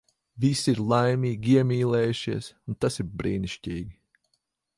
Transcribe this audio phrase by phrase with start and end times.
[0.43, 2.49] Visi ir laimīgi, iemīlējušies.
[2.67, 3.91] Un tas ir brīnišķīgi.